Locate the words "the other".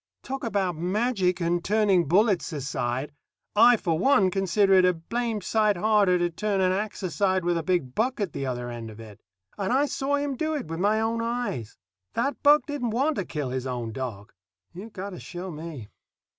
8.33-8.71